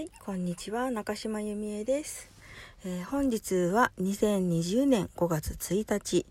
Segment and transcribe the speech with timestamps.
[0.00, 2.30] はい、こんにちは、中島由美恵です。
[2.86, 6.24] えー本日は2020年5月1日。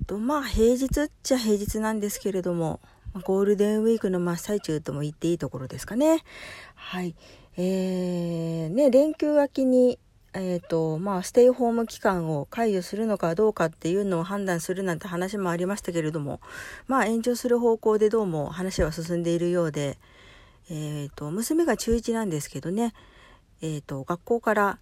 [0.00, 2.80] えっと、まあ、平日っちゃ平日なんですけれども、
[3.24, 6.24] ゴールデンウィークの真っ最中とも言っていいところですかね。
[6.74, 7.14] はい。
[7.56, 9.98] えー、ね、連休明けに、
[10.34, 16.42] えっ、と、まあ、ステイホーム期間を解除するのかどうかっていうのを判断するなんて話もありましたけれども、
[16.86, 19.96] まあ、延長する方向でどうも話は進んでいるようで、
[20.70, 22.92] えっ、と、娘が中1なんですけどね、
[23.62, 24.78] えっ、と、学校から、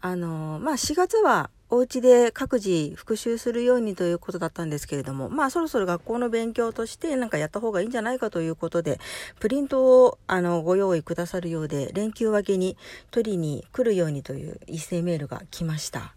[0.00, 8.98] あの、まあ、4月はお家で各自復習するようにということだったんですけれども、まあ、そろそろ学校の勉強としてなんかやった方がいいんじゃないかということで、
[9.38, 12.76] プリントを、あの、ご用意くださるようで、連休明けに
[13.10, 16.14] 取りに来るようにという一斉メールが来ました。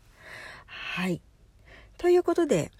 [0.65, 1.21] はい。
[1.99, 2.71] ということで、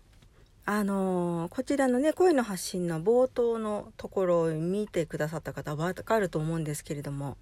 [0.68, 7.38] あのーこちらのね、声の発信の冒頭のところを見てくださった方はわかると思うんですけれども、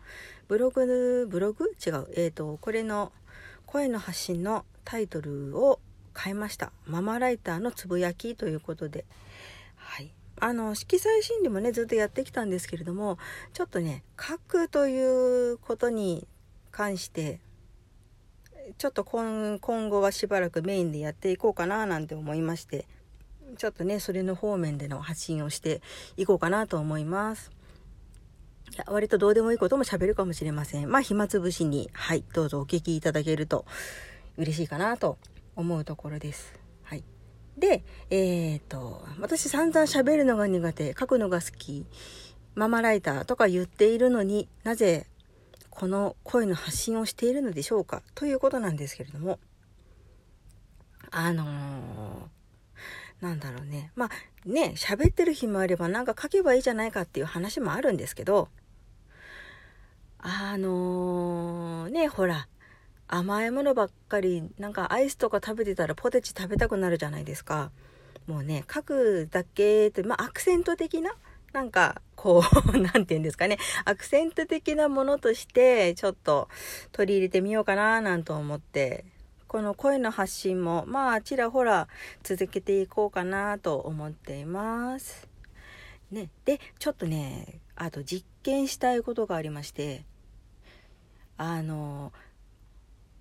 [0.49, 1.71] ブログ、ブログ？
[1.85, 2.07] 違う。
[2.17, 3.13] えっ、と、これの
[3.65, 5.79] 声の発信のタイトルを
[6.17, 6.73] 変えました。
[6.85, 9.05] ママライターのつぶやきということで。
[9.77, 10.11] はい。
[10.41, 13.17] あの、色彩心理もね、ずっとやってきたんですけれども、
[13.53, 16.27] ちょっとね、書くということに
[16.71, 17.39] 関して、
[18.77, 22.85] ちょっと今今後はしばらくメインでやっていこうかななんて思いまして、
[23.55, 25.81] ちょっとね、それの方面での発信をして
[26.17, 27.51] いこうかなと思います。
[28.73, 30.89] いや割とどうでもいいことも喋るかもしれません。
[30.89, 33.65] まあ、暇つぶしに、はい、どうぞお聞きいただけると
[34.37, 35.19] 嬉しいかなと
[35.55, 36.53] 思うところです。
[36.81, 37.03] はい。
[37.55, 41.85] で、えっ、と、私散々喋るのが苦手、書くのが好き、
[42.55, 45.07] ママライターとか言っているのになぜ
[45.69, 48.01] この声の発信をしているのでしょうか？
[48.15, 49.39] ということなんですけれども、
[51.11, 52.42] あのー
[53.23, 53.89] なんだろうね。
[53.95, 54.09] まあ
[54.45, 58.49] ね、喋ってる日もあればなんか書けばいいじゃないかっていう話もあるんですけど、
[60.19, 62.47] あのーね、ほら、
[63.07, 67.71] 甘いものばっかり、なんかアイスとか食べてたらポテチ食べたくなるじゃないですか。
[68.27, 71.13] もうね、書くだけって、まあアクセント的な
[71.53, 72.43] なんか、こ
[72.73, 73.57] う、 なんて言うんですかね。
[73.85, 76.49] アクセント的なものとして、ちょっと
[76.91, 79.05] 取り入れてみようかな、なんと思って、
[79.53, 81.87] この声の発信も、まあ、ちらほら
[82.23, 85.29] 続けていこうかなと思っています。
[86.09, 86.29] ね。
[86.43, 90.05] で、ちょっとね、あと実験したいことがありまして、
[91.37, 92.11] あの、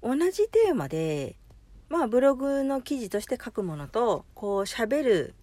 [0.03, 1.37] 同じテーマで、
[1.91, 5.35] まあ、ブログの記事として書くものと、こう、喋る、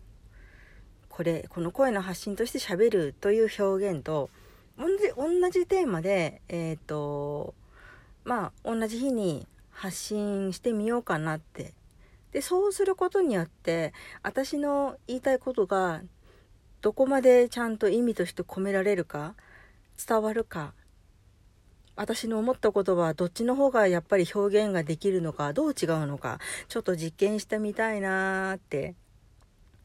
[1.07, 4.31] これ、この声の発信として喋るという表現と、
[4.75, 7.53] 同じ、同じテーマで、えっ、と、
[8.23, 9.45] まあ、同じ日に
[9.79, 11.73] 発信してみようかなって。
[12.34, 16.01] で、そうすることによって、私の言いたいことが、
[16.81, 19.35] どこまでちゃんと意味として込められるか、
[20.06, 20.73] 伝わるか、
[21.95, 28.96] 私の思ったことはどっちの方がやっぱり表現ができるのか、どう違うのか、ちょっと実験してみたいなーって、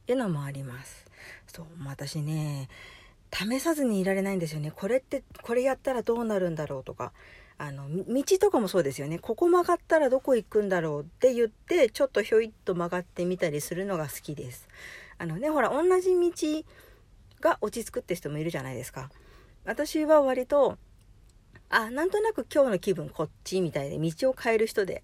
[0.09, 1.07] いうのもあります。
[1.47, 2.69] そう、私ね、
[3.33, 4.73] 試さずにいられないんですよね。
[4.75, 7.13] これって、これやったらどうなるんだろうとか、
[7.57, 9.19] あの、道とかもそうですよね。
[9.19, 14.69] ここ曲がったらどこ行くんだろうって言って、ちょっとひょいっと曲がってみたりするのが好きです。
[15.19, 16.65] あのね、ほら、同じ道
[17.41, 19.11] が落ち着くって人もいるじゃないですか。
[19.65, 20.79] 私は割と、
[21.71, 25.03] あ、なんとなく今日の気分こっちみたいで道を変える人で、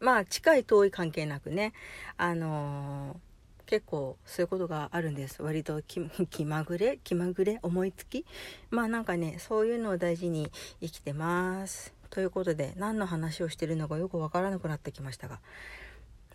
[0.00, 1.72] まあ近い遠い関係なくね、
[2.16, 3.33] あのー
[3.66, 5.42] 結構そういうことがあるんです。
[5.42, 6.98] 割と 気まぐれ？
[7.02, 7.58] 気まぐれ？
[7.62, 8.24] 思いつき？
[8.70, 11.94] まあなんかね、そういうのを大事に生きてます。
[12.10, 15.40] ということで、何の話をしてるのかよくわからなくなってきましたが。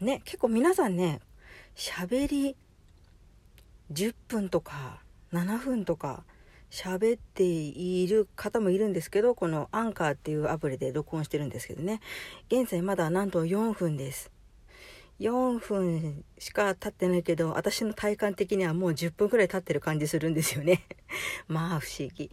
[0.01, 1.21] ね、結構皆さんね、
[1.75, 2.55] 喋り
[3.91, 5.01] 10分とか
[5.31, 6.23] 7分とか
[6.71, 11.99] 喋っている方もいるんですけど、このアンカーっていうアプリで録音してるんですけどね。
[12.49, 14.31] 現在まだなんと4分です。
[15.19, 20.85] 4分しか経ってないけど、私の体感的にはもう10分くらい経ってる感じするんですよね。
[21.47, 22.31] まあ不思議。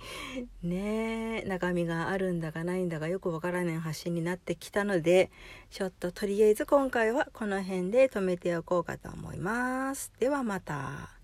[0.63, 5.31] ねえ、中身があるんだかないんだかよくわからない発信になってきたので、
[5.71, 10.13] ちょっととりあえず今回はこの辺で止めておこうかと思います。
[10.21, 11.16] ではまた。